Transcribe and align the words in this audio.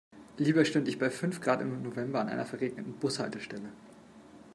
Lieber 0.39 0.65
stünde 0.65 0.89
ich 0.89 0.97
bei 0.97 1.11
fünf 1.11 1.41
Grad 1.41 1.61
im 1.61 1.83
November 1.83 2.21
an 2.21 2.27
einer 2.29 2.47
verregneten 2.47 2.93
Bushaltestelle. 2.93 3.69